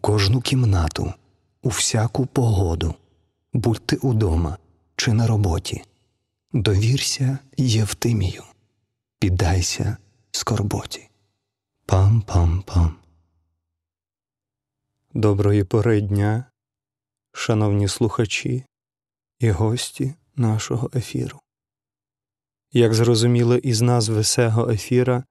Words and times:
кожну 0.00 0.40
кімнату, 0.40 1.14
у 1.62 1.68
всяку 1.68 2.26
погоду, 2.26 2.94
будь 3.52 3.86
ти 3.86 3.96
удома 3.96 4.58
чи 4.96 5.12
на 5.12 5.26
роботі, 5.26 5.84
довірся 6.52 7.38
Євтимію, 7.56 8.42
піддайся 9.18 9.96
скорботі. 10.30 11.08
Пам-пам-пам. 11.86 12.90
Доброї 15.14 15.64
пори 15.64 16.00
дня, 16.00 16.44
шановні 17.32 17.88
слухачі 17.88 18.64
і 19.38 19.50
гості 19.50 20.14
нашого 20.36 20.90
ефіру. 20.94 21.40
Як 22.72 22.94
зрозуміло 22.94 23.56
із 23.56 23.80
назви 23.80 24.24
сего 24.24 24.70
ефіра, 24.70 25.24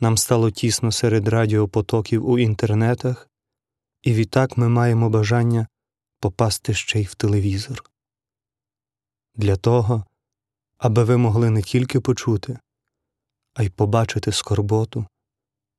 нам 0.00 0.18
стало 0.18 0.50
тісно 0.50 0.92
серед 0.92 1.28
радіопотоків 1.28 2.28
у 2.28 2.38
інтернетах, 2.38 3.29
і 4.02 4.12
відтак 4.12 4.56
ми 4.56 4.68
маємо 4.68 5.10
бажання 5.10 5.66
попасти 6.20 6.74
ще 6.74 7.00
й 7.00 7.04
в 7.04 7.14
телевізор. 7.14 7.84
Для 9.34 9.56
того, 9.56 10.04
аби 10.78 11.04
ви 11.04 11.16
могли 11.16 11.50
не 11.50 11.62
тільки 11.62 12.00
почути, 12.00 12.58
а 13.54 13.62
й 13.62 13.68
побачити 13.68 14.32
скорботу 14.32 15.06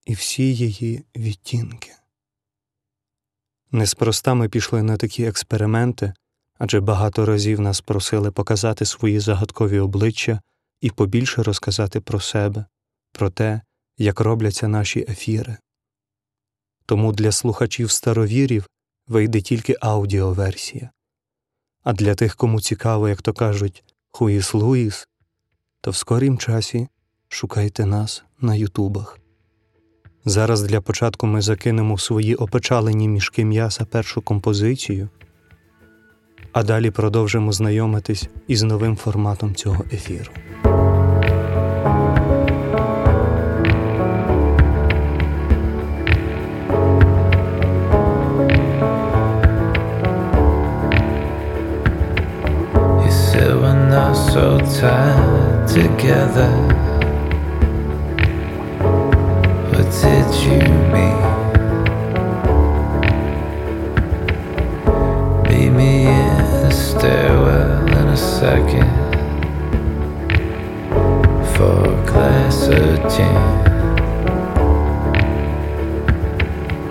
і 0.06 0.14
всі 0.14 0.56
її 0.56 1.06
відтінки. 1.16 1.96
Неспроста 3.72 4.34
ми 4.34 4.50
пішли 4.50 4.84
на 4.84 4.98
такі 4.98 5.24
експерименти, 5.24 6.14
адже 6.58 6.80
багато 6.80 7.26
разів 7.26 7.60
нас 7.60 7.82
просили 7.82 8.32
показати 8.32 8.86
свої 8.86 9.20
загадкові 9.20 9.80
обличчя 9.80 10.42
і 10.82 10.90
побільше 10.90 11.44
розказати 11.44 12.02
про 12.02 12.20
себе, 12.20 12.66
про 13.12 13.30
те, 13.30 13.62
як 13.98 14.20
робляться 14.20 14.68
наші 14.68 15.06
ефіри. 15.10 15.58
Тому 16.92 17.12
для 17.12 17.32
слухачів 17.32 17.92
старовірів 17.92 18.68
вийде 19.08 19.42
тільки 19.42 19.76
аудіоверсія, 19.82 20.90
а 21.84 21.94
для 21.94 22.16
тих, 22.16 22.36
кому 22.36 22.62
цікаво, 22.62 23.10
як 23.10 23.22
то 23.22 23.34
кажуть, 23.34 23.84
хуїс 24.10 24.54
Луїс, 24.54 25.08
то 25.82 25.92
в 25.92 25.96
скорім 25.96 26.38
часі 26.38 26.88
шукайте 27.28 27.86
нас 27.86 28.24
на 28.42 28.56
ютубах. 28.56 29.20
Зараз 30.26 30.62
для 30.62 30.82
початку 30.82 31.28
ми 31.28 31.42
закинемо 31.42 31.96
в 31.96 32.02
свої 32.02 32.36
опечалені 32.36 33.08
мішки 33.08 33.46
м'яса 33.46 33.86
першу 33.86 34.22
композицію, 34.22 35.10
а 36.54 36.64
далі 36.64 36.92
продовжимо 36.92 37.52
знайомитись 37.52 38.30
із 38.48 38.64
новим 38.64 38.96
форматом 38.96 39.56
цього 39.56 39.86
ефіру. 39.94 40.32
Tied 54.80 55.68
together. 55.68 56.52
What 59.70 59.88
did 60.02 60.30
you 60.44 60.60
mean? 60.94 61.22
Meet 65.50 65.72
me 65.72 66.06
in 66.08 66.38
the 66.64 66.72
stairwell 66.72 67.88
in 68.00 68.08
a 68.08 68.18
second 68.18 68.90
for 71.54 71.78
a 71.86 72.06
glass 72.06 72.68
of 72.68 72.98
gin. 73.14 73.42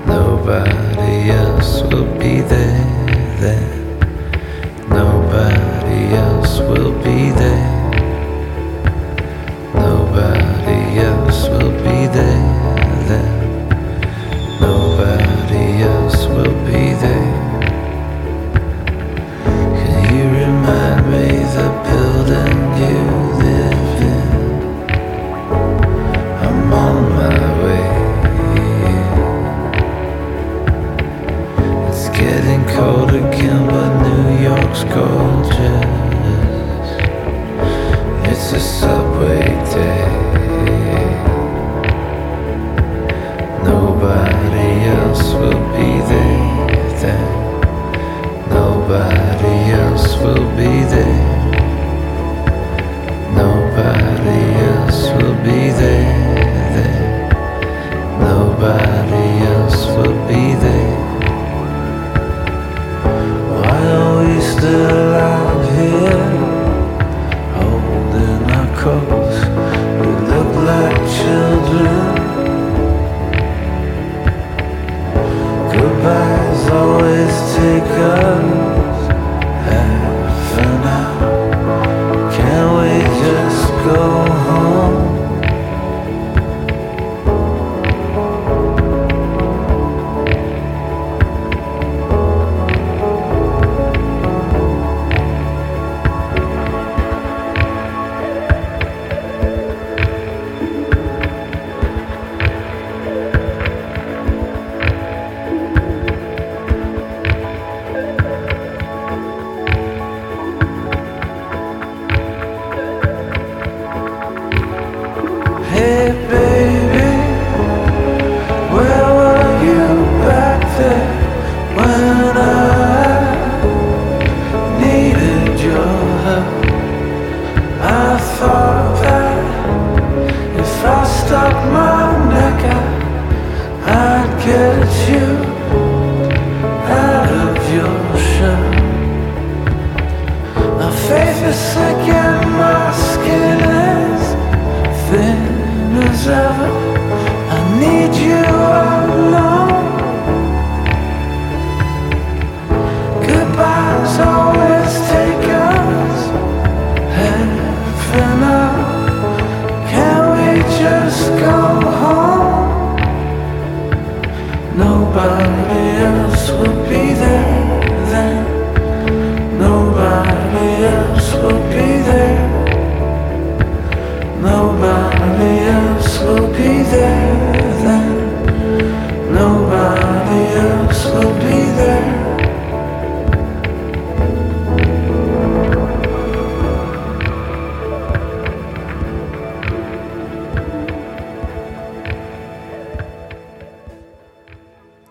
Nobody 0.07 1.31
else 1.31 1.83
will 1.83 2.13
be 2.19 2.41
there 2.41 2.85
then. 3.41 3.65
Nobody 4.89 6.15
else 6.15 6.59
will 6.61 6.93
be 7.03 7.31
there. 7.31 7.70
go. 34.91 35.30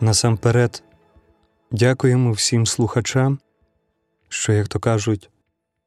Насамперед, 0.10 0.84
дякуємо 1.72 2.32
всім 2.32 2.66
слухачам, 2.66 3.40
що, 4.30 4.54
як 4.54 4.68
то 4.68 4.80
кажуть, 4.80 5.30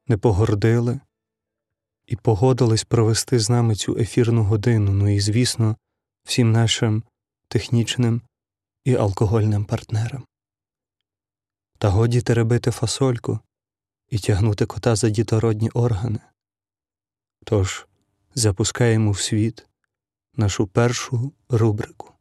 не 0.06 0.16
погордили 0.16 1.00
і 2.06 2.16
погодились 2.16 2.84
провести 2.84 3.38
з 3.38 3.50
нами 3.50 3.74
цю 3.74 3.98
ефірну 3.98 4.44
годину. 4.44 4.92
Ну 4.92 5.08
і, 5.08 5.20
звісно, 5.20 5.76
всім 6.24 6.52
нашим 6.52 7.02
технічним 7.48 8.22
і 8.84 8.94
алкогольним 8.94 9.64
партнерам. 9.64 10.24
Та 11.78 11.88
годі 11.88 12.20
теребити 12.20 12.70
фасольку 12.70 13.38
і 14.10 14.18
тягнути 14.18 14.66
кота 14.66 14.96
за 14.96 15.10
дітородні 15.10 15.70
органи. 15.70 16.20
Тож 17.44 17.86
запускаємо 18.34 19.10
в 19.10 19.18
світ 19.18 19.66
нашу 20.36 20.66
першу 20.66 21.32
рубрику. 21.48 22.11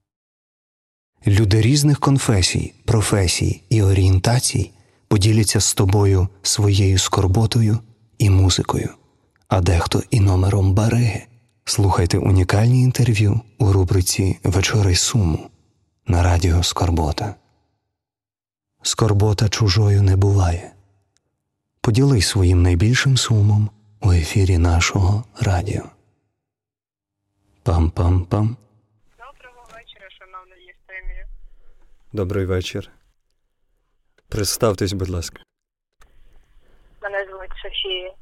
Люди 1.27 1.61
різних 1.61 1.99
конфесій, 1.99 2.73
професій 2.85 3.61
і 3.69 3.81
орієнтацій 3.81 4.71
поділяться 5.07 5.59
з 5.59 5.73
тобою 5.73 6.27
своєю 6.41 6.97
скорботою 6.97 7.79
і 8.17 8.29
музикою, 8.29 8.89
а 9.47 9.61
дехто 9.61 10.03
і 10.09 10.19
номером 10.19 10.73
бариги. 10.73 11.25
Слухайте 11.65 12.17
унікальні 12.17 12.83
інтерв'ю 12.83 13.41
у 13.59 13.71
рубриці 13.71 14.39
Вечори 14.43 14.95
суму 14.95 15.49
на 16.07 16.23
радіо 16.23 16.63
Скорбота. 16.63 17.35
Скорбота 18.81 19.49
чужою 19.49 20.01
не 20.03 20.15
буває. 20.15 20.71
Поділись 21.81 22.27
своїм 22.27 22.61
найбільшим 22.61 23.17
сумом 23.17 23.69
у 24.01 24.11
ефірі 24.11 24.57
нашого 24.57 25.23
радіо. 25.39 25.83
Пам-пам-пам. 27.65 28.55
Доброго 29.21 29.63
вечора, 29.73 30.07
шановна 30.19 30.55
Єстемія. 30.55 31.27
Добрий 32.13 32.45
вечір. 32.45 32.89
Представтесь, 34.29 34.93
будь 34.93 35.09
ласка. 35.09 35.43
Мене 37.01 37.25
звуть 37.29 37.51
Софія. 37.63 38.13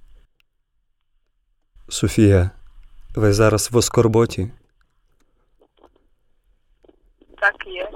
Софія, 1.89 2.51
ви 3.15 3.33
зараз 3.33 3.71
в 3.71 3.77
Оскорботі? 3.77 4.51
Так 7.39 7.67
є. 7.67 7.91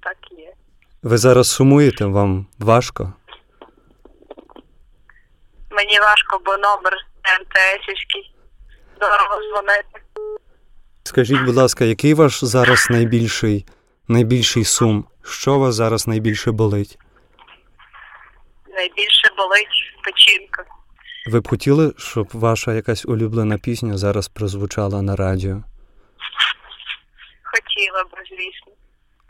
Так 0.00 0.16
є. 0.30 0.54
Ви 1.02 1.18
зараз 1.18 1.50
сумуєте? 1.50 2.04
Вам 2.04 2.46
важко? 2.58 3.12
Мені 5.70 6.00
важко, 6.00 6.40
бо 6.44 6.50
номер 6.56 6.94
МТСівський. 7.40 8.34
Дорого 9.00 9.42
дзвонити. 9.42 10.02
Скажіть, 11.04 11.44
будь 11.44 11.56
ласка, 11.56 11.84
який 11.84 12.14
ваш 12.14 12.44
зараз 12.44 12.86
найбільший, 12.90 13.66
найбільший 14.12 14.64
сум? 14.64 15.04
Що 15.24 15.58
вас 15.58 15.74
зараз 15.74 16.06
найбільше 16.06 16.52
болить? 16.52 16.98
Найбільше 18.74 19.28
болить 19.36 19.94
печінка. 20.04 20.64
Ви 21.26 21.40
б 21.40 21.48
хотіли, 21.48 21.92
щоб 21.98 22.28
ваша 22.32 22.72
якась 22.72 23.04
улюблена 23.06 23.58
пісня 23.58 23.98
зараз 23.98 24.28
прозвучала 24.28 25.02
на 25.02 25.16
радіо? 25.16 25.62
Хотіла 27.42 28.04
б, 28.04 28.08
звісно. 28.28 28.72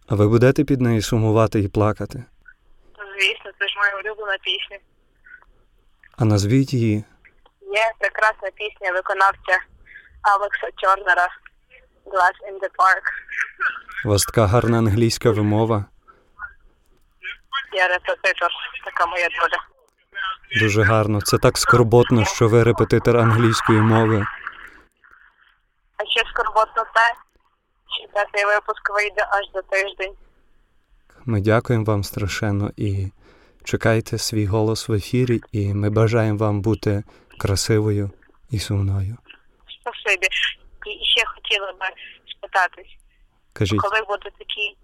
А 0.07 0.15
ви 0.15 0.29
будете 0.29 0.65
під 0.65 0.81
нею 0.81 1.03
сумувати 1.03 1.61
і 1.61 1.69
плакати? 1.69 2.25
Звісно, 3.19 3.51
це 3.59 3.69
ж 3.69 3.75
моя 3.77 3.97
улюблена 3.97 4.37
пісня. 4.43 4.79
А 6.17 6.25
назвіть 6.25 6.73
її. 6.75 7.05
Є 7.75 7.93
прекрасна 7.99 8.51
пісня 8.55 8.93
виконавця 8.93 9.59
Алекса 10.23 10.69
Чорнера 10.77 11.29
Glass 12.13 12.37
in 12.49 12.55
the 12.63 12.71
Park. 12.83 13.05
У 14.05 14.09
вас 14.09 14.25
така 14.25 14.47
гарна 14.47 14.79
англійська 14.79 15.31
вимова. 15.31 15.85
Я 17.73 17.89
репетитор, 17.89 18.51
така 18.85 19.07
моя 19.07 19.29
доля. 19.29 19.63
Дуже 20.61 20.83
гарно. 20.83 21.21
Це 21.21 21.39
так 21.39 21.59
скорботно, 21.59 22.25
що 22.25 22.49
ви 22.49 22.63
репетитор 22.63 23.17
англійської 23.17 23.81
мови. 23.81 24.27
А 25.97 26.05
ще 26.05 26.31
скорботно 26.31 26.83
те, 26.95 27.15
що 27.97 28.09
п'ятий 28.13 28.45
випуск 28.45 28.91
вийде 28.91 29.27
аж 29.31 29.45
за 29.55 29.63
тиждень. 29.63 30.15
Ми 31.25 31.41
дякуємо 31.41 31.85
вам 31.85 32.05
страшенно 32.05 32.71
і 32.77 33.13
чекайте 33.65 34.19
свій 34.19 34.47
голос 34.47 34.89
в 34.89 34.93
ефірі, 34.93 35.41
і 35.53 35.75
ми 35.75 35.91
бажаємо 35.91 36.39
вам 36.39 36.61
бути 36.61 37.03
красивою 37.39 38.11
і 38.51 38.59
сумною. 38.59 39.17
Спасибі. 39.81 40.27
Хотіла 41.53 41.73
би 41.73 41.87
спитатись, 42.31 42.97
Кажіть, 43.53 43.81
коли 43.81 44.03
буде 44.09 44.31
такий 44.39 44.77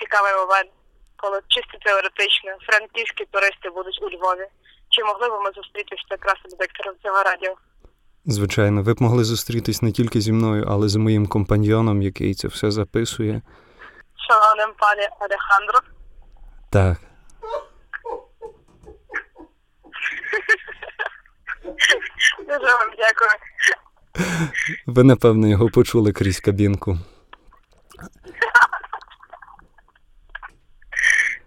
цікавий 0.00 0.34
момент, 0.34 0.70
коли 1.16 1.40
чисто 1.48 1.78
теоретично 1.78 2.50
франківські 2.66 3.24
туристи 3.24 3.70
будуть 3.70 4.02
у 4.02 4.10
Львові. 4.10 4.46
Чи 4.88 5.04
могли 5.04 5.28
б 5.28 5.32
ми 5.44 5.50
зустрітися 5.54 6.02
якраз 6.10 6.36
з 6.44 6.56
диктором 6.56 6.94
цього 7.02 7.22
радіо? 7.22 7.54
звичайно, 8.24 8.82
ви 8.82 8.94
б 8.94 9.02
могли 9.02 9.24
зустрітись 9.24 9.82
не 9.82 9.92
тільки 9.92 10.20
зі 10.20 10.32
мною, 10.32 10.66
але 10.68 10.88
з 10.88 10.96
моїм 10.96 11.26
компаньйоном, 11.26 12.02
який 12.02 12.34
це 12.34 12.48
все 12.48 12.70
записує. 12.70 13.42
Шановним 14.28 14.74
пане 14.78 15.08
Алехандро, 15.20 15.80
Так, 16.70 16.98
дуже 22.38 22.72
вам 22.74 22.90
дякую. 22.98 23.30
Ви 24.86 25.02
напевно 25.04 25.48
його 25.48 25.68
почули 25.68 26.12
крізь 26.12 26.40
кабінку. 26.40 26.98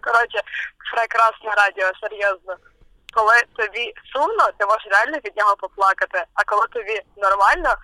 Коротше, 0.00 0.40
прекрасне 0.94 1.50
радіо, 1.56 1.90
серйозно. 2.00 2.56
Коли 3.14 3.34
тобі 3.56 3.92
сумно, 4.12 4.44
ти 4.58 4.66
можеш 4.66 4.86
реально 4.90 5.18
від 5.24 5.36
нього 5.36 5.56
поплакати, 5.56 6.24
а 6.34 6.44
коли 6.44 6.66
тобі 6.72 7.00
нормально, 7.16 7.74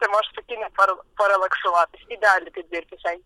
ти 0.00 0.08
можеш 0.08 0.30
спокійно 0.32 0.66
пор- 0.76 1.02
порелаксуватись. 1.16 2.06
Ідеальний 2.08 2.50
підбір 2.50 2.82
пісень. 2.90 3.20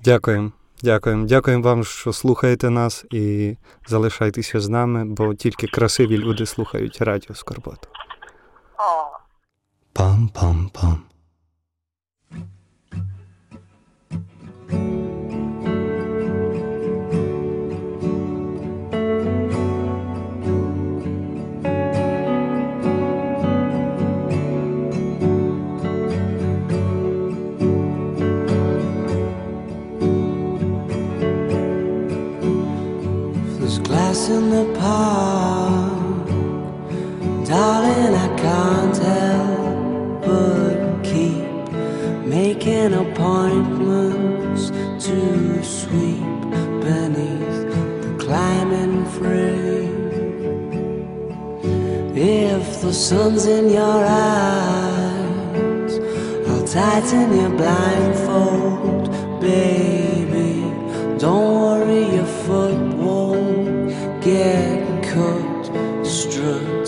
Дякуємо. 0.00 0.52
Дякуємо. 0.82 1.26
Дякуємо 1.26 1.62
вам, 1.62 1.84
що 1.84 2.12
слухаєте 2.12 2.70
нас 2.70 3.04
і 3.10 3.56
залишайтеся 3.86 4.60
з 4.60 4.68
нами, 4.68 5.04
бо 5.04 5.34
тільки 5.34 5.66
красиві 5.66 6.18
люди 6.18 6.46
слухають 6.46 7.00
радіо 7.00 7.34
Скорбота. 7.34 7.88
О. 8.78 9.11
Пам-пам-пам. 9.94 10.98
There's 33.58 33.78
glass 33.78 34.28
in 34.28 34.50
the 34.50 34.64
park, 34.78 35.21
sun's 53.12 53.44
in 53.44 53.68
your 53.68 54.00
eyes, 54.28 55.92
I'll 56.48 56.66
tighten 56.76 57.28
your 57.40 57.54
blindfold, 57.60 59.04
baby. 59.38 60.52
Don't 61.24 61.52
worry, 61.64 62.04
your 62.16 62.30
foot 62.44 62.80
won't 63.04 63.90
get 64.22 64.78
cut. 65.12 65.62
Strut 66.18 66.86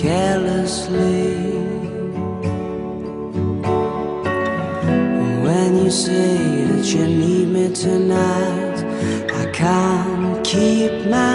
carelessly. 0.00 1.32
When 5.46 5.70
you 5.82 5.90
say 5.90 6.36
that 6.70 6.86
you 6.94 7.04
need 7.22 7.48
me 7.56 7.66
tonight, 7.84 8.78
I 9.40 9.44
can't 9.60 10.44
keep 10.44 10.92
my 11.16 11.33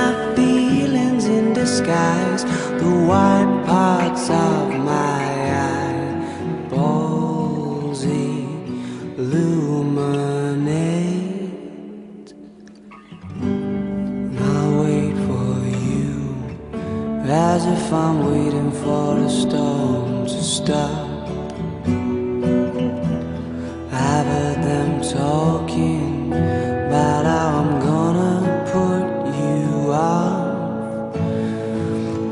talking 25.12 26.32
about 26.32 27.26
how 27.26 27.48
I'm 27.62 27.80
gonna 27.80 28.64
put 28.72 29.06
you 29.42 29.92
off. 29.92 31.14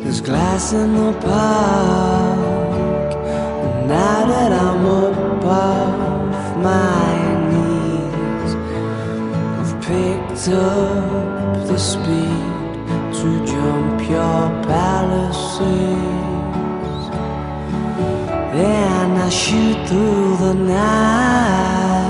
There's 0.03 0.22
glass 0.22 0.74
in 0.74 0.93
the 0.93 1.13
park, 1.13 3.10
now 3.88 4.25
that 4.27 4.51
I'm 4.51 4.86
up 4.86 5.43
off 5.43 6.57
my 6.57 7.17
knees, 7.50 8.53
I've 9.60 9.75
picked 9.81 10.48
up 10.50 11.67
the 11.67 11.79
speed 11.79 12.46
to 13.17 13.27
jump 13.53 14.01
your 14.07 14.41
palaces. 14.72 15.98
Then 18.53 19.17
I 19.17 19.29
shoot 19.29 19.77
through 19.88 20.38
the 20.38 20.53
night 20.53 22.06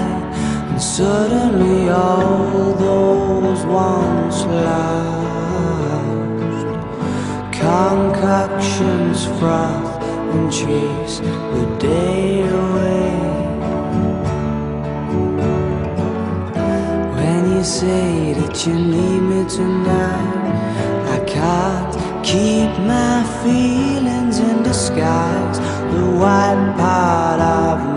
and 0.78 0.84
suddenly 0.84 1.90
all 1.90 2.74
those 2.76 3.66
once 3.66 4.46
lost 4.46 5.48
concoctions 7.52 9.26
froth 9.40 10.04
and 10.36 10.52
chase 10.54 11.18
the 11.56 11.66
day 11.80 12.42
away. 12.42 13.10
When 17.18 17.42
you 17.56 17.64
say 17.64 18.34
that 18.34 18.68
you 18.68 18.76
need 18.76 19.22
me 19.32 19.50
tonight, 19.50 20.46
I 21.16 21.20
can't 21.26 21.96
keep 22.24 22.70
my 22.86 23.24
feelings 23.42 24.38
in 24.38 24.62
disguise. 24.62 25.58
The 25.96 26.06
white 26.22 26.76
part 26.78 27.40
of 27.42 27.80
my 27.80 27.97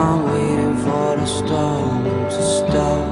I'm 0.00 0.22
waiting 0.32 0.76
for 0.76 1.16
the 1.16 1.26
storm 1.26 2.04
to 2.04 2.42
stop. 2.56 3.06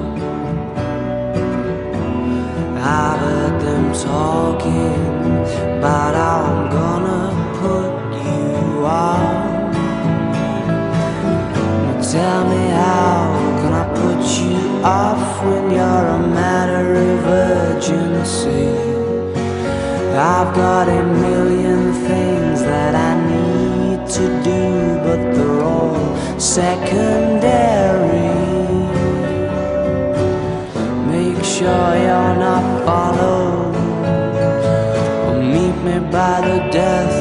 I've 2.79 3.19
heard 3.19 3.61
them 3.61 3.93
talking 3.93 5.03
about 5.79 6.15
how 6.15 6.39
I'm 6.53 6.71
gonna 6.79 7.25
put 7.63 7.91
you 8.27 8.87
on. 8.87 9.47
Tell 12.13 12.43
me 12.53 12.69
how 12.69 13.19
can 13.61 13.73
I 13.83 13.87
put 14.03 14.23
you 14.41 14.59
off 14.85 15.45
when 15.45 15.65
you're 15.73 16.07
a 16.19 16.23
matter 16.41 16.87
of 16.95 17.27
urgency? 17.27 18.67
I've 20.17 20.55
got 20.55 20.89
a 20.89 21.03
secondary. 26.57 28.33
Make 31.13 31.45
sure 31.45 31.91
you're 32.07 32.37
not 32.47 32.65
followed. 32.87 33.77
Or 35.27 35.37
meet 35.55 35.77
me 35.87 35.97
by 36.11 36.37
the 36.49 36.59
death 36.79 37.16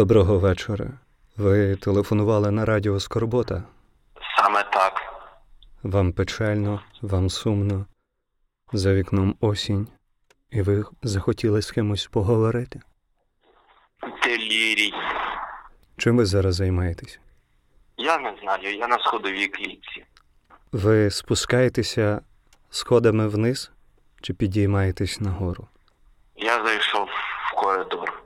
Доброго 0.00 0.38
вечора. 0.38 0.90
Ви 1.36 1.76
телефонували 1.76 2.50
на 2.50 2.64
радіо 2.64 3.00
Скорбота. 3.00 3.62
саме 4.36 4.62
так. 4.62 4.92
Вам 5.82 6.12
печально, 6.12 6.80
вам 7.02 7.30
сумно. 7.30 7.86
За 8.72 8.94
вікном 8.94 9.36
осінь, 9.40 9.88
і 10.50 10.62
ви 10.62 10.84
захотіли 11.02 11.62
з 11.62 11.70
кимось 11.70 12.06
поговорити. 12.06 12.80
Делірій. 14.24 14.92
Чим 15.96 16.16
ви 16.16 16.26
зараз 16.26 16.54
займаєтесь? 16.54 17.20
Я 17.96 18.18
не 18.18 18.34
знаю, 18.42 18.76
я 18.76 18.88
на 18.88 18.98
сходовій 18.98 19.48
клітці. 19.48 20.04
Ви 20.72 21.10
спускаєтеся 21.10 22.20
сходами 22.70 23.28
вниз 23.28 23.70
чи 24.20 24.34
підіймаєтесь 24.34 25.20
нагору? 25.20 25.68
Я 26.36 26.64
зайшов 26.64 27.08
в 27.52 27.56
коридор. 27.60 28.19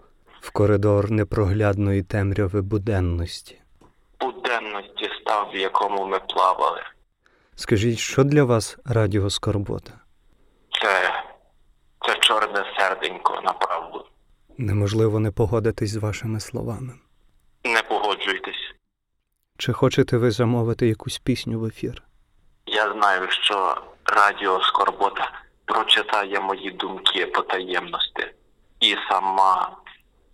В 0.44 0.50
коридор 0.50 1.10
непроглядної 1.10 2.02
темряви 2.02 2.62
буденності. 2.62 3.60
Буденності 4.20 5.10
став, 5.20 5.50
в 5.54 5.56
якому 5.56 6.06
ми 6.06 6.18
плавали. 6.18 6.80
Скажіть, 7.54 7.98
що 7.98 8.24
для 8.24 8.44
вас 8.44 8.78
радіо 8.84 9.30
Скорбота? 9.30 9.92
Це. 10.82 11.12
це 12.06 12.18
чорне 12.20 12.64
серденько, 12.78 13.40
направду. 13.44 14.06
Неможливо 14.58 15.20
не 15.20 15.30
погодитись 15.30 15.90
з 15.90 15.96
вашими 15.96 16.40
словами. 16.40 16.92
Не 17.64 17.82
погоджуйтесь. 17.82 18.74
Чи 19.58 19.72
хочете 19.72 20.16
ви 20.16 20.30
замовити 20.30 20.88
якусь 20.88 21.18
пісню 21.18 21.60
в 21.60 21.64
ефір? 21.64 22.02
Я 22.66 22.92
знаю, 22.92 23.28
що 23.30 23.82
радіо 24.04 24.62
Скорбота 24.62 25.32
прочитає 25.64 26.40
мої 26.40 26.70
думки 26.70 27.26
по 27.26 27.42
таємності 27.42 28.26
і 28.80 28.96
сама 29.10 29.83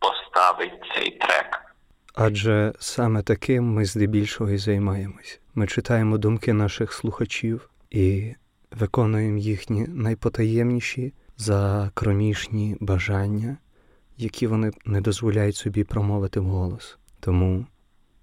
поставить 0.00 0.80
цей 0.94 1.10
трек. 1.10 1.74
Адже 2.14 2.72
саме 2.78 3.22
таким 3.22 3.64
ми 3.64 3.84
здебільшого 3.84 4.50
і 4.50 4.58
займаємось. 4.58 5.40
Ми 5.54 5.66
читаємо 5.66 6.18
думки 6.18 6.52
наших 6.52 6.92
слухачів 6.92 7.70
і 7.90 8.34
виконуємо 8.70 9.38
їхні 9.38 9.86
найпотаємніші 9.88 11.12
закромішні 11.36 12.76
бажання, 12.80 13.56
які 14.16 14.46
вони 14.46 14.70
не 14.84 15.00
дозволяють 15.00 15.56
собі 15.56 15.84
промовити 15.84 16.40
вголос. 16.40 16.98
Тому, 17.20 17.66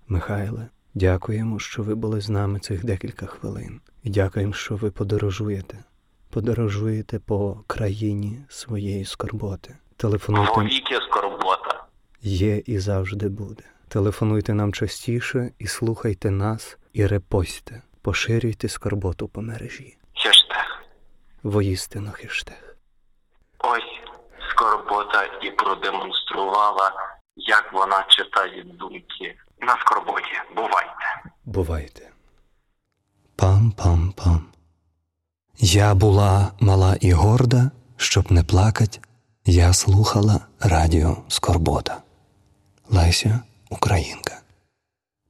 Михайле, 0.07 0.67
дякуємо, 0.93 1.60
що 1.60 1.84
ви 1.84 1.96
були 1.96 2.22
з 2.22 2.29
нами 2.29 2.60
цих 2.60 2.86
декілька 2.86 3.25
хвилин. 3.25 3.81
І 4.03 4.10
дякуємо, 4.10 4.53
що 4.53 4.75
ви 4.75 4.91
подорожуєте. 4.91 5.84
Подорожуєте 6.29 7.19
по 7.19 7.63
країні 7.67 8.39
своєї 8.50 9.05
скорботи. 9.05 9.75
Телефонуйте 9.97 10.99
Скорбота. 11.09 11.83
є 12.21 12.57
і 12.65 12.79
завжди 12.79 13.29
буде. 13.29 13.63
Телефонуйте 13.87 14.53
нам 14.53 14.73
частіше 14.73 15.51
і 15.59 15.67
слухайте 15.67 16.31
нас, 16.31 16.77
і 16.93 17.07
репостьте, 17.07 17.81
поширюйте 18.01 18.69
скорботу 18.69 19.27
по 19.27 19.41
мережі. 19.41 19.97
Хештег. 20.15 20.83
Воістину 21.43 22.11
хештег. 22.11 22.75
Ось 23.59 24.01
скорбота 24.51 25.23
і 25.41 25.51
продемонструвала, 25.51 26.91
як 27.35 27.73
вона 27.73 28.05
читає 28.09 28.63
думки 28.63 29.35
на 29.61 29.77
скорботі. 29.79 30.31
Бувайте. 30.55 31.21
Бувайте. 31.45 32.09
Пам-пам-пам. 33.37 34.39
Я 35.57 35.95
була 35.95 36.51
мала 36.59 36.95
і 37.01 37.11
горда, 37.11 37.71
щоб 37.97 38.31
не 38.31 38.43
плакать, 38.43 38.99
я 39.49 39.73
слухала 39.73 40.47
радіо 40.59 41.17
Скорбота. 41.27 42.03
Леся 42.89 43.41
Українка. 43.69 44.41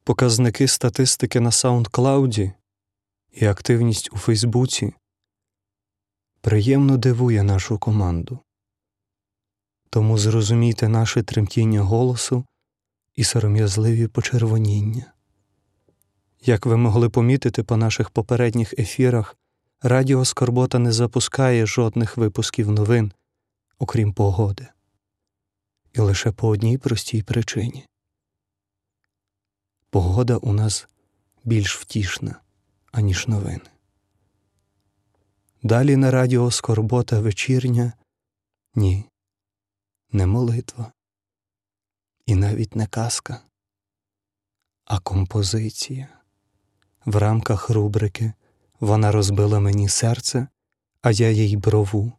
Показники 0.03 0.67
статистики 0.67 1.39
на 1.39 1.49
SoundCloud 1.49 2.51
і 3.31 3.45
активність 3.45 4.09
у 4.13 4.17
Фейсбуці 4.17 4.93
приємно 6.41 6.97
дивує 6.97 7.43
нашу 7.43 7.77
команду. 7.77 8.39
Тому 9.89 10.17
зрозумійте 10.17 10.87
наше 10.87 11.23
тремтіння 11.23 11.81
голосу 11.81 12.45
і 13.15 13.23
сором'язливі 13.23 14.07
почервоніння. 14.07 15.13
Як 16.41 16.65
ви 16.65 16.77
могли 16.77 17.09
помітити 17.09 17.63
по 17.63 17.77
наших 17.77 18.09
попередніх 18.09 18.73
ефірах, 18.73 19.35
Радіо 19.81 20.25
Скорбота 20.25 20.79
не 20.79 20.91
запускає 20.91 21.65
жодних 21.65 22.17
випусків 22.17 22.71
новин, 22.71 23.11
окрім 23.79 24.13
погоди. 24.13 24.67
І 25.93 25.99
лише 25.99 26.31
по 26.31 26.47
одній 26.47 26.77
простій 26.77 27.23
причині. 27.23 27.87
Погода 29.89 30.37
у 30.37 30.53
нас 30.53 30.87
більш 31.43 31.77
втішна, 31.77 32.41
аніж 32.91 33.27
новини. 33.27 33.69
Далі 35.63 35.95
на 35.95 36.11
радіо 36.11 36.51
Скорбота 36.51 37.19
вечірня 37.19 37.93
ні, 38.75 39.05
не 40.11 40.25
молитва 40.25 40.91
І 42.25 42.35
навіть 42.35 42.75
не 42.75 42.87
казка, 42.87 43.41
а 44.85 44.99
композиція. 44.99 46.07
В 47.05 47.15
рамках 47.15 47.69
рубрики 47.69 48.33
вона 48.79 49.11
розбила 49.11 49.59
мені 49.59 49.89
серце, 49.89 50.47
а 51.01 51.11
я 51.11 51.31
їй 51.31 51.57
брову, 51.57 52.13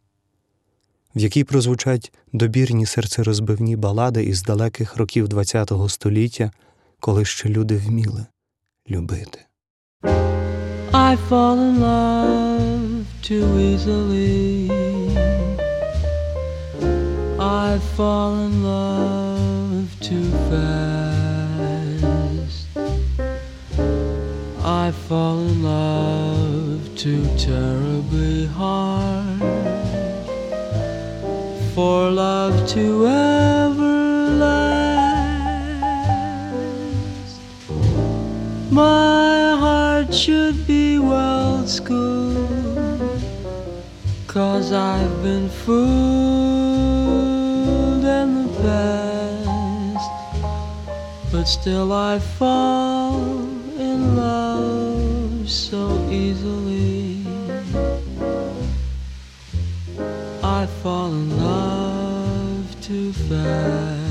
в 1.19 1.21
якій 1.21 1.43
прозвучать 1.43 2.11
добірні 2.33 2.85
серцерозбивні 2.85 3.75
балади 3.75 4.23
із 4.23 4.43
далеких 4.43 4.97
років 4.97 5.29
ХХ 5.29 5.89
століття, 5.89 6.51
коли 6.99 7.25
ще 7.25 7.49
люди 7.49 7.77
вміли 7.77 8.25
любити. 8.89 9.39
I 10.93 11.17
fall 11.29 11.57
in 11.67 11.75
love 11.89 13.05
too 13.29 13.47
easily. 13.69 14.69
I 17.65 17.69
fall 17.95 18.33
in 18.47 18.53
love 18.71 19.87
too 20.09 20.27
fast. 20.49 21.79
I 24.83 24.85
fall 25.07 25.37
in 25.49 25.57
love 25.73 26.81
too 27.03 27.23
terribly 27.47 28.37
hard 28.59 29.78
for 31.79 32.11
love 32.11 32.67
to 32.67 33.07
ever 33.07 34.31
last. 34.43 34.99
My 38.69 39.55
heart 39.63 40.13
should 40.13 40.67
be 40.67 40.99
well 40.99 41.65
schooled, 41.65 43.21
cause 44.27 44.73
I've 44.73 45.23
been 45.23 45.47
fooled 45.47 45.79
in 48.19 48.29
the 48.41 48.49
past. 48.61 50.09
But 51.31 51.45
still 51.45 51.93
I 51.93 52.19
fall 52.19 53.21
in 53.87 54.17
love 54.17 55.49
so 55.49 55.81
easily. 56.11 57.25
I 60.43 60.65
fall 60.83 61.13
in 61.13 61.29
love 61.37 61.58
to 62.89 63.13
find. 63.13 64.08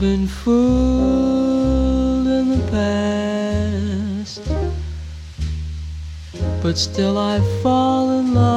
Been 0.00 0.26
fooled 0.26 0.56
in 2.26 2.48
the 2.48 2.58
past. 2.70 4.40
But 6.62 6.78
still 6.78 7.18
I 7.18 7.38
fall 7.62 8.18
in 8.18 8.32
love 8.32 8.49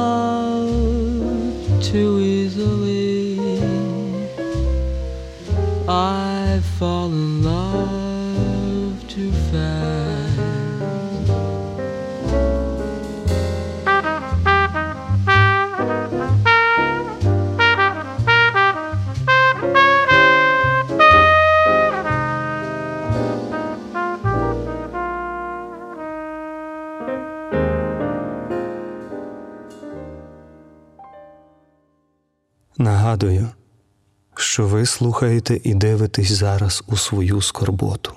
слухаєте 34.94 35.60
і 35.64 35.74
дивитесь 35.74 36.32
зараз 36.32 36.84
у 36.86 36.96
свою 36.96 37.42
скорботу. 37.42 38.14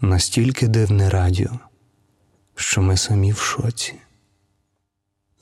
Настільки 0.00 0.68
дивне 0.68 1.10
радіо, 1.10 1.50
що 2.54 2.82
ми 2.82 2.96
самі 2.96 3.32
в 3.32 3.38
шоці. 3.38 3.94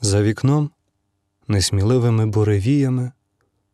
За 0.01 0.23
вікном 0.23 0.71
несміливими 1.49 2.27
буревіями 2.27 3.13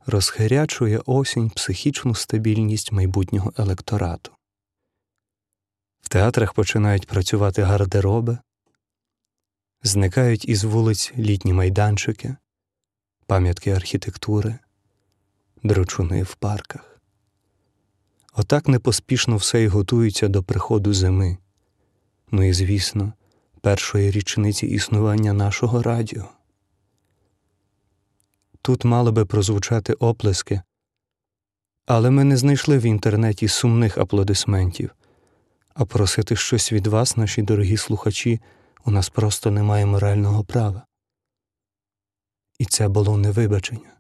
розхирячує 0.07 1.01
осінь 1.07 1.51
психічну 1.51 2.15
стабільність 2.15 2.93
майбутнього 2.93 3.53
електорату. 3.57 4.33
В 6.01 6.09
театрах 6.09 6.53
починають 6.53 7.07
працювати 7.07 7.63
гардероби, 7.63 8.39
зникають 9.83 10.49
із 10.49 10.65
вулиць 10.65 11.13
літні 11.19 11.53
майданчики, 11.53 12.37
пам'ятки 13.27 13.71
архітектури, 13.71 14.59
дрочуни 15.63 16.23
в 16.23 16.35
парках. 16.35 17.01
Отак 18.33 18.69
непоспішно 18.69 19.37
все 19.37 19.63
й 19.63 19.67
готується 19.67 20.29
до 20.29 20.43
приходу 20.43 20.95
зими, 20.95 21.39
ну 22.31 22.43
і, 22.43 22.53
звісно, 22.53 23.13
першої 23.61 24.11
річниці 24.11 24.67
існування 24.67 25.33
нашого 25.33 25.83
радіо. 25.83 26.29
Тут 28.63 28.85
мали 28.85 29.13
би 29.13 29.25
прозвучати 29.25 29.93
оплески, 29.93 30.63
але 31.87 32.11
ми 32.11 32.25
не 32.25 32.37
знайшли 32.37 32.79
в 32.79 32.83
інтернеті 32.83 33.49
сумних 33.49 33.99
аплодисментів, 33.99 34.91
а 35.75 35.85
просити 35.85 36.37
щось 36.37 36.73
від 36.73 36.87
вас, 36.87 37.17
наші 37.17 37.43
дорогі 37.43 37.77
слухачі, 37.77 38.41
у 38.85 38.91
нас 38.91 39.09
просто 39.09 39.51
немає 39.51 39.87
морального 39.87 40.45
права. 40.45 40.87
І 42.59 42.65
це 42.65 42.89
було 42.89 43.17
не 43.17 43.31
вибачення. 43.31 43.96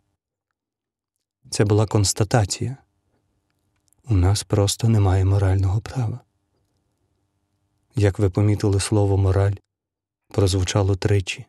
Це 1.51 1.65
була 1.65 1.87
констатація. 1.87 2.77
У 4.05 4.15
нас 4.15 4.45
просто 4.45 4.89
немає 4.89 5.25
морального 5.25 5.81
права. 5.81 6.21
Як 7.97 8.19
ви 8.19 8.31
помітили 8.31 8.81
слово 8.81 9.17
мораль 9.17 9.55
прозвучало 10.29 10.97
тричі, 10.97 11.47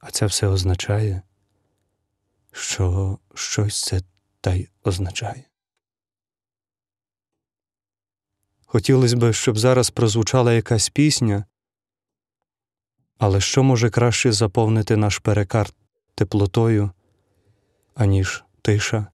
а 0.00 0.10
це 0.10 0.26
все 0.26 0.46
означає, 0.46 1.22
що 2.52 3.18
щось 3.34 3.82
це 3.82 4.02
та 4.40 4.54
й 4.54 4.68
означає. 4.84 5.44
Хотілося 8.66 9.16
б, 9.16 9.32
щоб 9.32 9.58
зараз 9.58 9.90
прозвучала 9.90 10.52
якась 10.52 10.88
пісня, 10.88 11.44
Але 13.18 13.40
що 13.40 13.62
може 13.62 13.90
краще 13.90 14.32
заповнити 14.32 14.96
наш 14.96 15.18
перекар 15.18 15.70
теплотою, 16.14 16.90
аніж 17.94 18.44
тиша 18.68 19.06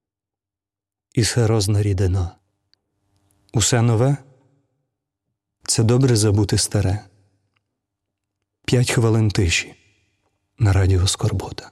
і 1.13 1.25
серозна 1.25 1.83
рідина? 1.83 2.37
Усе 3.53 3.83
нове 3.83 4.17
це 5.63 5.83
добре 5.83 6.17
забути 6.17 6.59
старе. 6.59 7.05
П'ять 8.65 8.91
хвилин 8.91 9.31
тиші 9.31 9.75
на 10.59 10.73
радіо 10.73 11.07
Скорбота. 11.07 11.71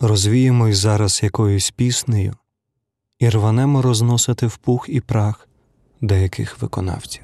Розвіємо 0.00 0.68
й 0.68 0.72
зараз 0.72 1.20
якоюсь 1.22 1.70
піснею 1.70 2.34
і 3.18 3.28
рванемо 3.28 3.82
розносити 3.82 4.46
в 4.46 4.56
пух 4.56 4.86
і 4.88 5.00
прах 5.00 5.48
деяких 6.00 6.62
виконавців. 6.62 7.22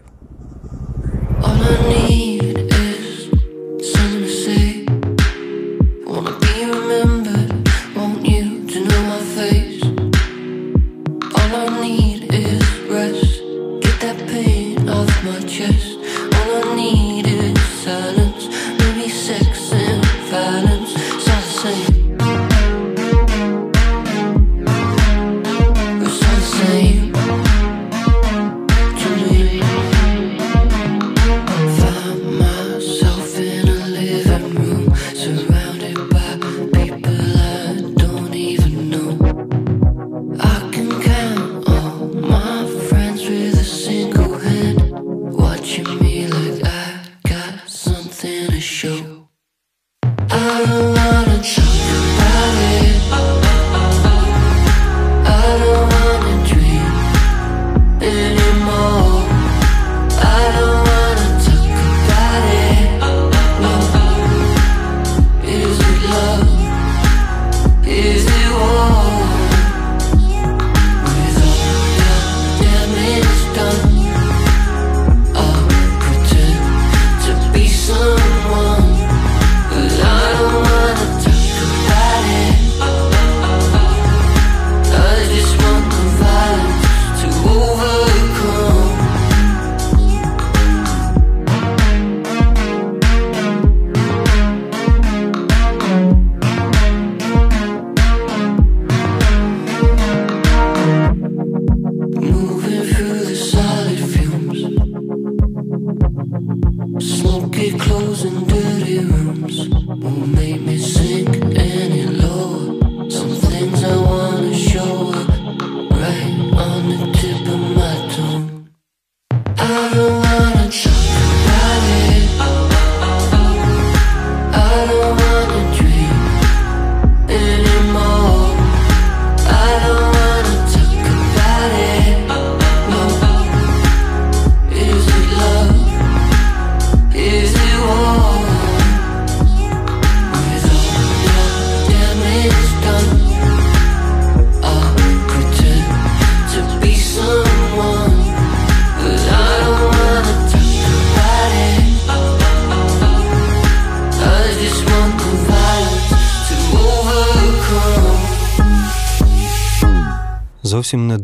All 1.41 1.61
I 1.63 2.11
need 2.11 2.74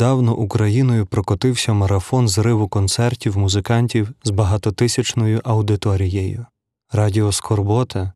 Недавно 0.00 0.36
Україною 0.36 1.06
прокотився 1.06 1.72
марафон 1.72 2.28
зриву 2.28 2.68
концертів 2.68 3.38
музикантів 3.38 4.12
з 4.24 4.30
багатотисячною 4.30 5.40
аудиторією. 5.44 6.46
Радіо 6.92 7.32
Скорбота, 7.32 8.12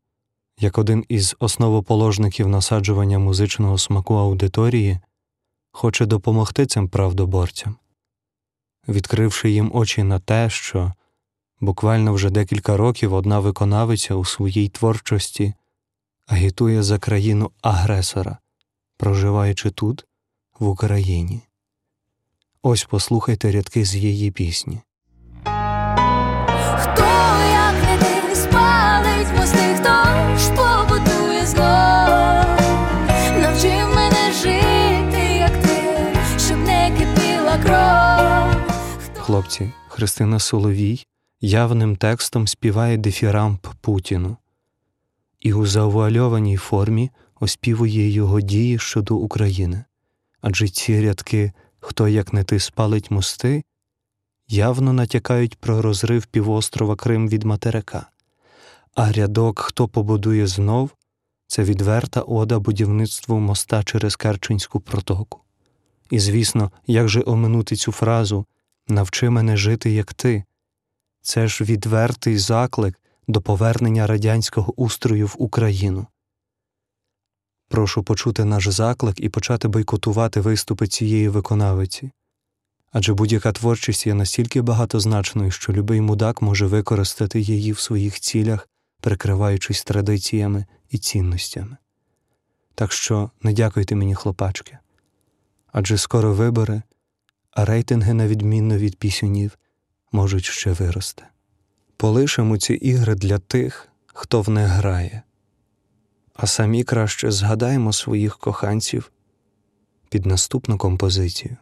як 0.59 0.77
один 0.77 1.05
із 1.09 1.35
основоположників 1.39 2.47
насаджування 2.47 3.19
музичного 3.19 3.77
смаку 3.77 4.13
аудиторії, 4.13 4.99
хоче 5.71 6.05
допомогти 6.05 6.65
цим 6.65 6.89
правдоборцям, 6.89 7.75
відкривши 8.87 9.51
їм 9.51 9.71
очі 9.73 10.03
на 10.03 10.19
те, 10.19 10.49
що 10.49 10.93
буквально 11.61 12.13
вже 12.13 12.29
декілька 12.29 12.77
років 12.77 13.13
одна 13.13 13.39
виконавиця 13.39 14.15
у 14.15 14.25
своїй 14.25 14.69
творчості 14.69 15.53
агітує 16.27 16.83
за 16.83 16.99
країну 16.99 17.51
агресора, 17.61 18.37
проживаючи 18.97 19.69
тут 19.69 20.05
в 20.59 20.67
Україні. 20.67 21.41
Ось 22.67 22.83
послухайте 22.83 23.51
рядки 23.51 23.85
з 23.85 23.95
її 23.95 24.31
пісні. 24.31 24.79
Хто, 26.77 27.05
як 27.51 27.75
не 27.83 27.97
ти, 27.99 28.35
спалить 28.35 29.37
мости, 29.37 29.75
хто 29.75 29.93
ж 30.37 30.49
побудує 30.49 31.45
знов, 31.45 32.45
навчив 33.41 33.95
мене 33.95 34.31
жити, 34.33 35.37
як 35.39 35.61
ти, 35.61 36.19
щоб 36.39 36.57
не 36.57 36.91
кипіла 36.97 37.57
кров. 37.63 38.73
Хлопці, 39.17 39.71
Христина 39.87 40.39
Соловій 40.39 41.05
явним 41.41 41.95
текстом 41.95 42.47
співає 42.47 42.97
дифірамп 42.97 43.67
Путіну 43.81 44.37
і 45.39 45.53
у 45.53 45.65
завуальованій 45.65 46.57
формі 46.57 47.11
оспівує 47.39 48.09
його 48.09 48.41
дії 48.41 48.79
щодо 48.79 49.15
України. 49.15 49.83
Адже 50.41 50.67
ці 50.67 51.01
рядки 51.01 51.51
Хто, 51.87 52.07
як 52.07 52.33
не 52.33 52.43
ти, 52.43 52.59
спалить 52.59 53.11
мости, 53.11 53.63
явно 54.47 54.93
натякають 54.93 55.55
про 55.55 55.81
розрив 55.81 56.25
півострова 56.25 56.95
Крим 56.95 57.29
від 57.29 57.43
материка, 57.43 58.07
а 58.93 59.11
рядок 59.11 59.59
Хто 59.59 59.87
побудує 59.87 60.47
знов 60.47 60.89
це 61.47 61.63
відверта 61.63 62.21
ода 62.21 62.59
будівництву 62.59 63.39
моста 63.39 63.83
через 63.83 64.15
Керченську 64.15 64.79
протоку. 64.79 65.41
І, 66.09 66.19
звісно, 66.19 66.71
як 66.87 67.09
же 67.09 67.23
оминути 67.25 67.75
цю 67.75 67.91
фразу 67.91 68.45
Навчи 68.87 69.29
мене 69.29 69.57
жити, 69.57 69.91
як 69.91 70.13
ти. 70.13 70.43
Це 71.21 71.47
ж 71.47 71.63
відвертий 71.63 72.37
заклик 72.37 72.99
до 73.27 73.41
повернення 73.41 74.07
радянського 74.07 74.73
устрою 74.75 75.27
в 75.27 75.35
Україну. 75.37 76.07
Прошу 77.75 78.03
почути 78.03 78.45
наш 78.45 78.67
заклик 78.67 79.19
і 79.19 79.29
почати 79.29 79.67
бойкотувати 79.67 80.41
виступи 80.41 80.87
цієї 80.87 81.29
виконавиці. 81.29 82.11
Адже 82.91 83.13
будь-яка 83.13 83.51
творчість 83.51 84.07
є 84.07 84.13
настільки 84.13 84.61
багатозначною, 84.61 85.51
що 85.51 85.73
любий 85.73 86.01
мудак 86.01 86.41
може 86.41 86.65
використати 86.65 87.39
її 87.39 87.71
в 87.71 87.79
своїх 87.79 88.19
цілях, 88.19 88.69
прикриваючись 89.01 89.83
традиціями 89.83 90.65
і 90.89 90.97
цінностями. 90.97 91.77
Так 92.75 92.91
що 92.91 93.31
не 93.41 93.53
дякуйте 93.53 93.95
мені, 93.95 94.15
хлопачки, 94.15 94.77
адже 95.71 95.97
скоро 95.97 96.33
вибори, 96.33 96.81
а 97.51 97.65
рейтинги, 97.65 98.13
на 98.13 98.27
відмінно 98.27 98.77
від 98.77 98.99
пісюнів, 98.99 99.57
можуть 100.11 100.45
ще 100.45 100.71
вирости. 100.71 101.23
Полишимо 101.97 102.57
ці 102.57 102.73
ігри 102.73 103.15
для 103.15 103.37
тих, 103.37 103.87
хто 104.13 104.41
в 104.41 104.49
них 104.49 104.67
грає, 104.67 105.21
а 106.35 106.47
самі 106.47 106.83
краще 106.83 107.31
згадаємо 107.31 107.93
своїх 107.93 108.37
коханців 108.37 109.11
під 110.09 110.25
наступну 110.25 110.77
композицію. 110.77 111.57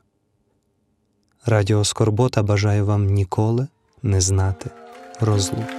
Радіо 1.46 1.84
Скорбота 1.84 2.44
бажає 2.44 2.84
вам 2.84 3.06
ніколи 3.06 3.68
не 4.04 4.22
знати 4.22 4.70
розлук. 5.20 5.70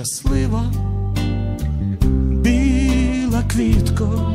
Щаслива, 0.00 0.64
біла 2.30 3.42
квітко, 3.52 4.32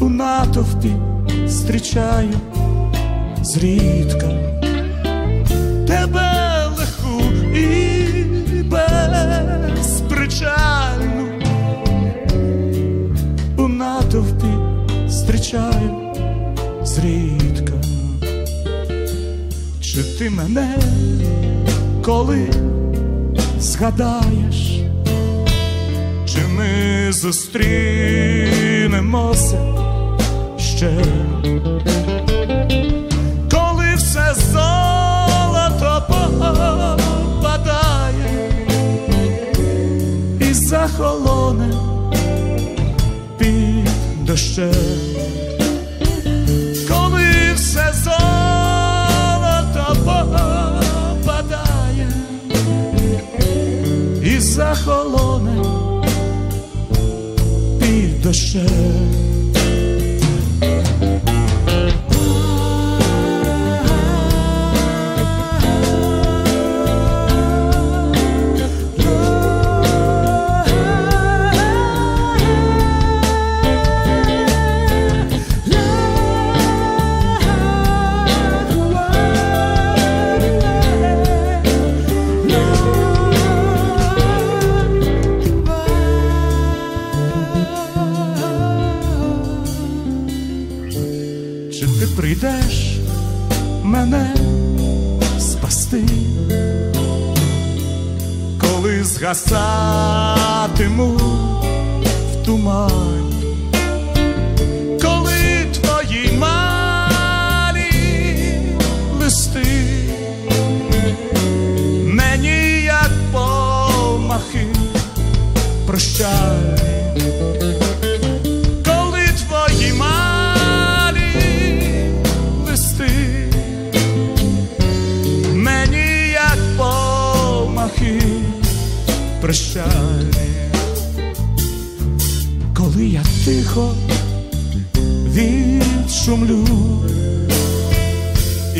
У 0.00 0.08
натовпі 0.08 0.92
зустрічаю 1.46 2.40
зрідка 3.42 4.53
зустрічаю 15.54 16.12
зрідка. 16.82 17.72
Чи 19.80 20.02
ти 20.18 20.30
мене 20.30 20.78
коли 22.04 22.48
згадаєш, 23.58 24.80
чи 26.26 26.38
ми 26.56 27.12
зустрінемося 27.12 29.58
ще? 30.58 31.04
Коли 33.50 33.94
все 33.96 34.34
золото 34.52 36.02
попадає 36.08 38.50
і 40.40 40.52
захолоне 40.52 41.72
під 43.38 43.88
дощем, 44.26 45.03
під 58.34 59.13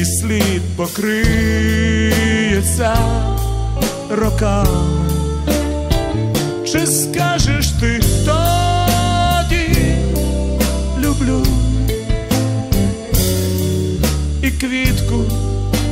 слід 0.04 0.62
покриється 0.76 1.76
роками. 4.10 5.04
Чи 6.66 6.86
скажеш 6.86 7.68
ти 7.68 8.00
тоді 8.24 9.96
люблю 10.98 11.46
і 14.42 14.50
квітку 14.50 15.24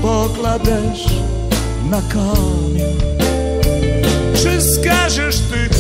покладеш 0.03 1.07
на 1.91 2.03
камінь? 2.13 3.01
Чи 4.43 4.61
скажеш 4.61 5.37
ти 5.37 5.72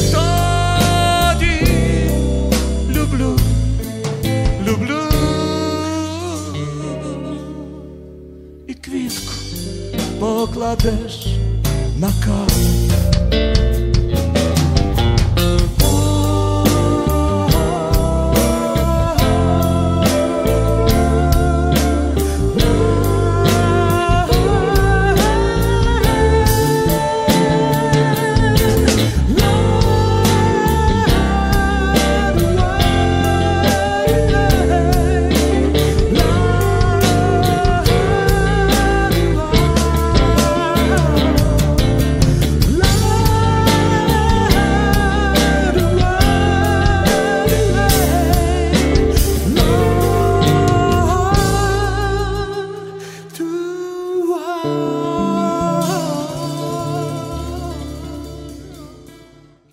покладеш 10.46 11.26
на 11.98 12.10
камінь? 12.24 13.51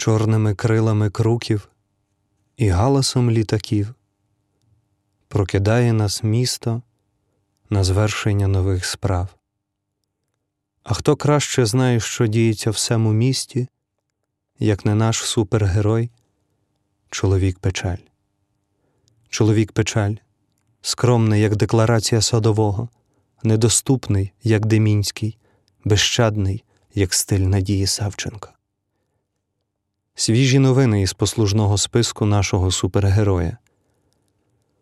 Чорними 0.09 0.55
крилами 0.55 1.09
круків 1.09 1.69
і 2.57 2.67
галасом 2.67 3.31
літаків 3.31 3.95
прокидає 5.27 5.93
нас 5.93 6.23
місто 6.23 6.81
на 7.69 7.83
звершення 7.83 8.47
нових 8.47 8.85
справ. 8.85 9.27
А 10.83 10.93
хто 10.93 11.15
краще 11.15 11.65
знає, 11.65 11.99
що 11.99 12.27
діється 12.27 12.71
в 12.71 12.77
самому 12.77 13.13
місті, 13.13 13.67
як 14.59 14.85
не 14.85 14.95
наш 14.95 15.17
супергерой, 15.17 16.09
чоловік 17.09 17.59
печаль. 17.59 18.03
Чоловік 19.29 19.71
печаль, 19.71 20.15
скромний, 20.81 21.41
як 21.41 21.55
декларація 21.55 22.21
садового, 22.21 22.89
недоступний, 23.43 24.31
як 24.43 24.65
Демінський, 24.65 25.37
безщадний, 25.85 26.63
як 26.93 27.13
стиль 27.13 27.39
Надії 27.39 27.87
Савченко. 27.87 28.49
Свіжі 30.19 30.59
новини 30.59 31.01
із 31.01 31.13
послужного 31.13 31.77
списку 31.77 32.25
нашого 32.25 32.71
супергероя. 32.71 33.57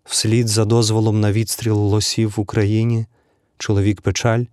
Вслід 0.04 0.48
за 0.48 0.66
дозволом 0.66 1.20
на 1.20 1.32
відстріл 1.32 1.76
лосів 1.76 2.34
в 2.38 2.40
Україні 2.40 3.06
чоловік 3.58 4.02
печаль 4.02 4.44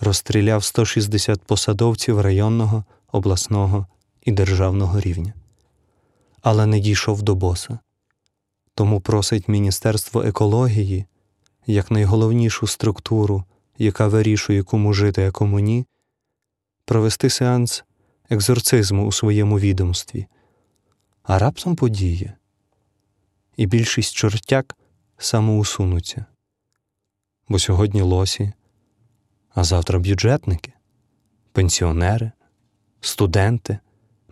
розстріляв 0.00 0.64
160 0.64 1.42
посадовців 1.42 2.20
районного, 2.20 2.84
обласного 3.12 3.86
і 4.24 4.32
державного 4.32 5.00
рівня, 5.00 5.34
але 6.42 6.66
не 6.66 6.80
дійшов 6.80 7.22
до 7.22 7.34
боса. 7.34 7.78
Тому 8.74 9.00
просить 9.00 9.48
Міністерство 9.48 10.22
екології 10.22 11.06
як 11.66 11.90
найголовнішу 11.90 12.66
структуру, 12.66 13.44
яка 13.78 14.08
вирішує, 14.08 14.62
кому 14.62 14.92
жити, 14.92 15.26
а 15.26 15.30
кому 15.30 15.60
ні, 15.60 15.86
провести 16.84 17.30
сеанс 17.30 17.84
екзорцизму 18.30 19.06
у 19.06 19.12
своєму 19.12 19.58
відомстві, 19.58 20.26
а 21.22 21.38
раптом 21.38 21.76
подіє, 21.76 22.36
і 23.56 23.66
більшість 23.66 24.14
чортяк 24.14 24.76
самоусунуться. 25.18 26.24
Бо 27.48 27.58
сьогодні 27.58 28.02
лосі, 28.02 28.52
а 29.54 29.64
завтра 29.64 29.98
бюджетники, 29.98 30.72
пенсіонери, 31.52 32.32
студенти, 33.00 33.78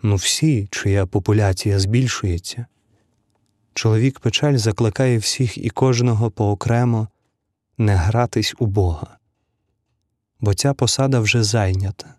ну 0.03 0.15
всі, 0.15 0.67
чия 0.71 1.05
популяція 1.05 1.79
збільшується. 1.79 2.65
Чоловік 3.73 4.19
печаль 4.19 4.57
закликає 4.57 5.17
всіх 5.17 5.57
і 5.57 5.69
кожного 5.69 6.31
поокремо 6.31 7.07
не 7.77 7.95
гратись 7.95 8.55
у 8.59 8.65
Бога, 8.65 9.17
бо 10.39 10.53
ця 10.53 10.73
посада 10.73 11.19
вже 11.19 11.43
зайнята. 11.43 12.13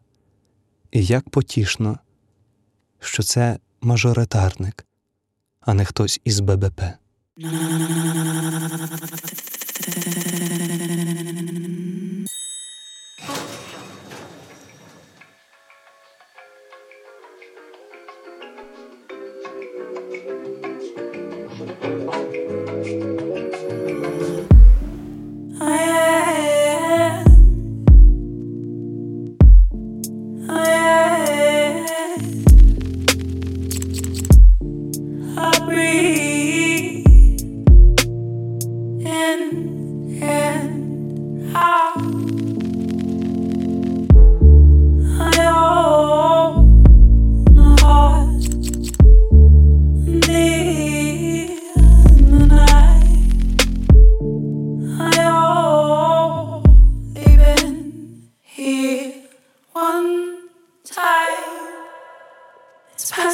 І 0.90 1.04
як 1.04 1.30
потішно, 1.30 1.98
що 3.00 3.22
це 3.22 3.58
мажоритарник, 3.80 4.86
а 5.60 5.74
не 5.74 5.84
хтось 5.84 6.20
із 6.24 6.40
ББП. 6.40 6.82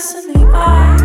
passing 0.05 0.35
me. 0.35 1.04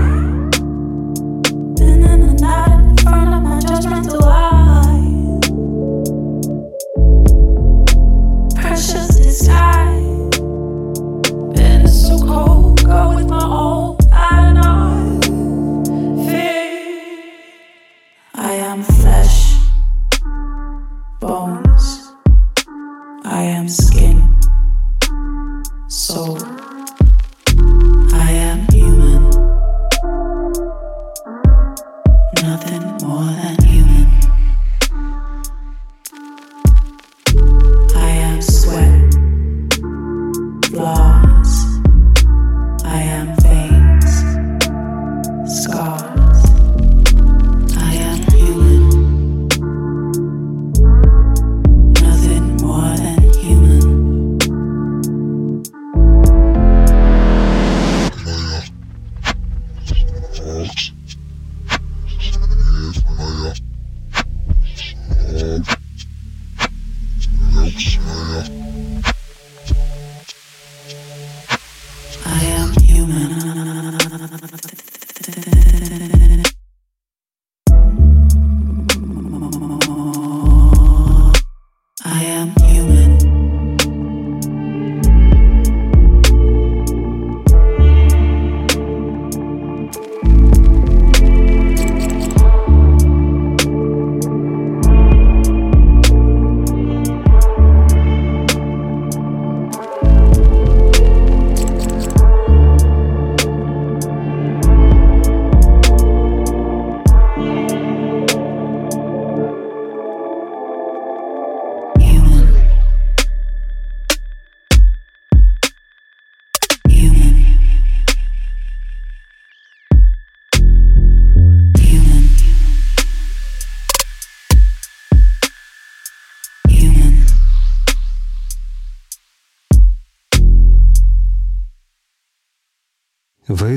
Ви 73.10 73.39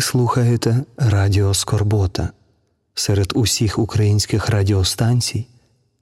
слухаєте 0.02 0.84
Радіо 0.96 1.54
Скорбота. 1.54 2.30
Серед 2.94 3.32
усіх 3.34 3.78
українських 3.78 4.48
радіостанцій 4.48 5.46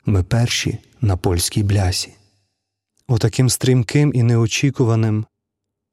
ми 0.06 0.22
перші 0.22 0.78
на 1.00 1.16
польській 1.16 1.62
блясі. 1.62 2.12
Отаким 3.08 3.50
стрімким 3.50 4.12
і 4.14 4.22
неочікуваним, 4.22 5.26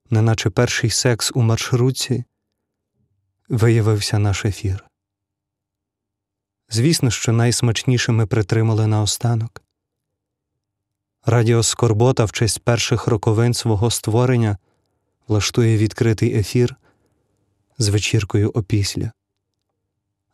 неначе 0.10 0.50
перший 0.50 0.90
секс 0.90 1.32
у 1.36 1.42
маршрутці, 1.42 2.24
виявився 3.50 4.20
наш 4.20 4.46
ефір. 4.46 4.86
Звісно, 6.70 7.12
що 7.12 7.32
найсмачніше 7.32 8.12
ми 8.12 8.26
притримали 8.26 8.88
наостанок. 8.88 9.62
Радіо 11.26 11.64
Скорбота 11.64 12.26
в 12.26 12.32
честь 12.32 12.60
перших 12.60 13.08
роковин 13.08 13.54
свого 13.54 13.92
створення 13.92 14.58
влаштує 15.28 15.78
відкритий 15.78 16.36
ефір 16.36 16.76
з 17.78 17.88
вечіркою 17.88 18.50
опісля. 18.50 19.12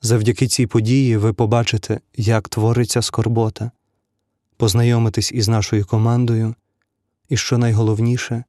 Завдяки 0.01 0.47
цій 0.47 0.67
події 0.67 1.17
ви 1.17 1.33
побачите, 1.33 1.99
як 2.15 2.49
твориться 2.49 3.01
скорбота, 3.01 3.71
познайомитесь 4.57 5.31
із 5.31 5.47
нашою 5.47 5.85
командою 5.85 6.55
і, 7.29 7.37
що 7.37 7.57
найголовніше, 7.57 8.43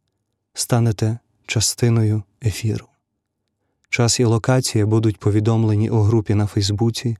станете 0.54 1.18
частиною 1.46 2.22
ефіру. 2.44 2.86
Час 3.88 4.20
і 4.20 4.24
локація 4.24 4.86
будуть 4.86 5.18
повідомлені 5.18 5.90
у 5.90 6.00
групі 6.00 6.34
на 6.34 6.46
Фейсбуці 6.46 7.16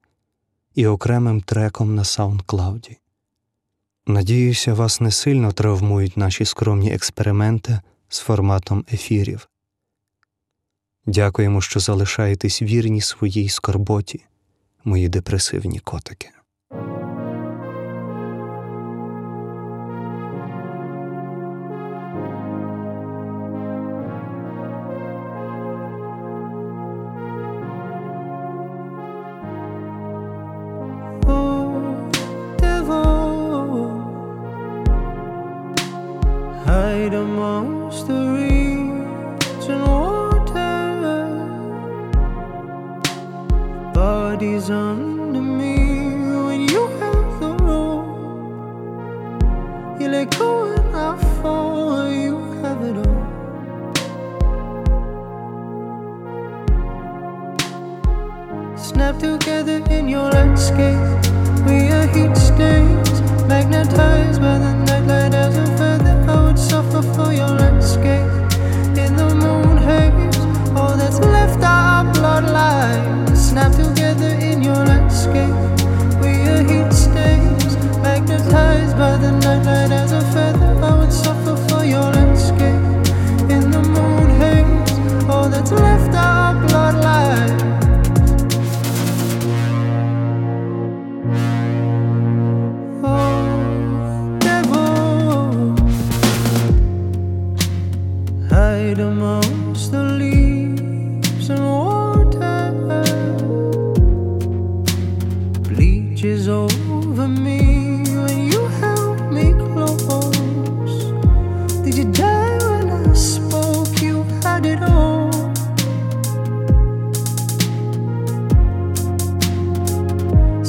і 0.74 0.86
окремим 0.86 1.40
треком 1.40 1.94
на 1.94 2.02
SoundCloud. 2.02 2.96
Надіюся, 4.06 4.74
вас 4.74 5.00
не 5.00 5.10
сильно 5.10 5.52
травмують 5.52 6.16
наші 6.16 6.44
скромні 6.44 6.92
експерименти 6.92 7.80
з 8.08 8.18
форматом 8.18 8.84
ефірів. 8.92 9.48
Дякуємо, 11.06 11.60
що 11.60 11.80
залишаєтесь 11.80 12.62
вірні 12.62 13.00
своїй 13.00 13.48
скорботі, 13.48 14.24
мої 14.84 15.08
депресивні 15.08 15.78
котики. 15.78 16.33
Bodies 44.34 44.68
under 44.68 45.40
me. 45.40 45.76
When 46.46 46.68
you 46.68 46.88
have 46.98 47.40
the 47.40 47.52
rope, 47.62 48.08
you 50.00 50.08
let 50.08 50.36
go 50.36 50.72
and 50.72 50.96
I 50.96 51.16
fall. 51.40 52.10
You 52.10 52.36
have 52.60 52.80
it 52.88 52.96
all. 53.06 53.26
Snap 58.76 59.18
together 59.20 59.78
in 59.96 60.08
your 60.08 60.28
landscape. 60.32 61.02
We 61.66 61.76
are 61.96 62.08
heat 62.14 62.36
stains, 62.36 63.20
magnetized 63.46 64.40
by 64.40 64.58
the 64.58 64.72
nightlight 64.86 65.34
as 65.34 65.56
a 65.56 65.83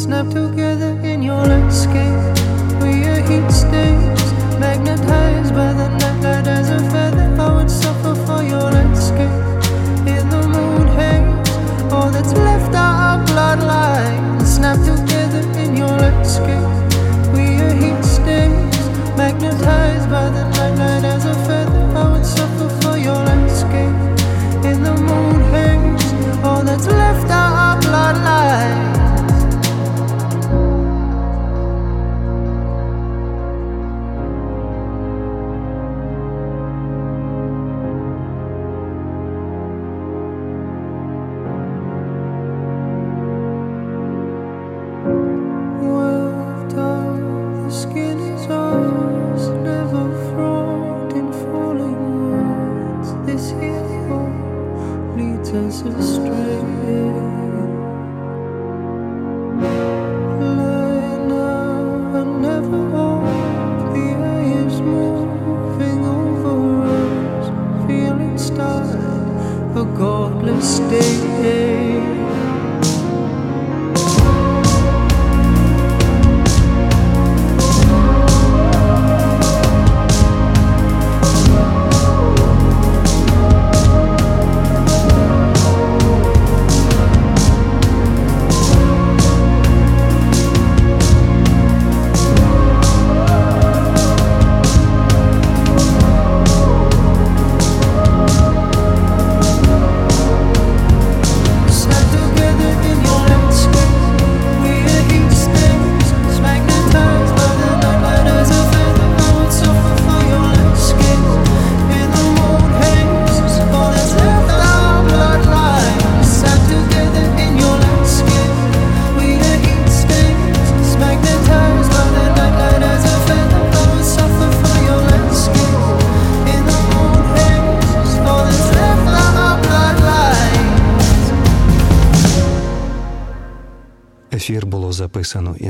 Snap 0.05 0.29
together 0.29 0.99
in 1.01 1.23
your 1.23 1.43
landscape. 1.47 2.21
We 2.79 3.05
are 3.09 3.21
heat 3.25 3.49
stains, 3.49 4.21
magnetized 4.59 5.51
by 5.55 5.73
the 5.73 5.89
nightlight 5.97 6.45
as 6.45 6.69
a 6.69 6.77
feather. 6.91 7.25
I 7.41 7.55
would 7.55 7.71
suffer 7.71 8.13
for 8.13 8.43
your 8.43 8.69
landscape. 8.69 9.41
In 10.05 10.29
the 10.29 10.47
moon 10.47 10.87
haze, 10.89 11.91
all 11.91 12.11
that's 12.11 12.33
left 12.33 12.75
are 12.75 13.17
bloodlines. 13.25 14.45
Snap 14.45 14.77
together 14.85 15.41
in 15.57 15.75
your 15.75 15.97
landscape. 15.97 16.69
We 17.33 17.57
are 17.65 17.73
heat 17.73 18.05
stains, 18.05 18.77
magnetized 19.17 20.07
by 20.07 20.29
the 20.29 20.43
nightlight 20.51 21.03
as 21.03 21.25
a 21.25 21.33
feather. 21.47 21.81
I 21.97 22.11
would 22.11 22.25
suffer 22.27 22.54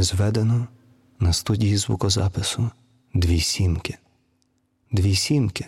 зведено 0.05 0.67
на 1.19 1.33
студії 1.33 1.77
звукозапису 1.77 2.69
Дві 3.13 3.39
сімки. 3.39 3.97
Дві 4.91 5.15
сімки 5.15 5.65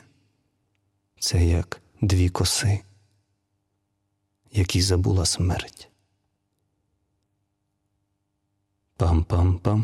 це 1.19 1.45
як 1.45 1.81
дві 2.01 2.29
коси. 2.29 2.79
які 4.51 4.81
забула 4.81 5.25
смерть. 5.25 5.89
Пам-пам-пам. 8.97 9.83